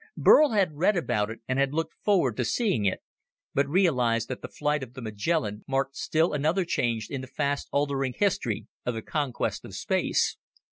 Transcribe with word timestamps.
Burl 0.17 0.49
had 0.53 0.77
read 0.79 0.97
about 0.97 1.29
it 1.29 1.41
and 1.47 1.59
had 1.59 1.75
looked 1.75 1.93
forward 2.03 2.35
to 2.37 2.43
seeing 2.43 2.85
it, 2.85 3.03
but 3.53 3.69
realized 3.69 4.29
that 4.29 4.41
the 4.41 4.47
flight 4.47 4.81
of 4.81 4.95
the 4.95 5.01
Magellan 5.03 5.63
marked 5.67 5.95
still 5.95 6.33
another 6.33 6.65
change 6.65 7.05
in 7.11 7.21
the 7.21 7.27
fast 7.27 7.67
altering 7.71 8.15
history 8.17 8.65
of 8.83 8.95
the 8.95 9.03
conquest 9.03 9.63
of 9.63 9.75
space. 9.75 10.37